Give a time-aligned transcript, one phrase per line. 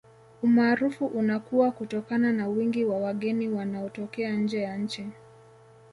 [0.43, 5.05] Umaarufu unakuwa kutokana na wingi wa wageni wanaotokea nje ya nchi